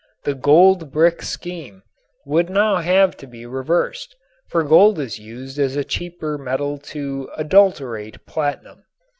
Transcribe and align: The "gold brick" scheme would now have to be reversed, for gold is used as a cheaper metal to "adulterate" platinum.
The 0.23 0.33
"gold 0.33 0.91
brick" 0.91 1.21
scheme 1.21 1.83
would 2.25 2.49
now 2.49 2.77
have 2.77 3.15
to 3.17 3.27
be 3.27 3.45
reversed, 3.45 4.15
for 4.47 4.63
gold 4.63 4.97
is 4.97 5.19
used 5.19 5.59
as 5.59 5.75
a 5.75 5.83
cheaper 5.83 6.39
metal 6.39 6.79
to 6.79 7.29
"adulterate" 7.37 8.25
platinum. 8.25 8.85